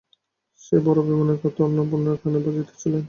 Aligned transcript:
সেই 0.63 0.81
বড়ো 0.83 0.99
অভিমানের 1.03 1.37
কথা 1.43 1.59
অন্নপূর্ণার 1.67 2.17
কানে 2.21 2.39
বাজিতেছিল। 2.45 2.93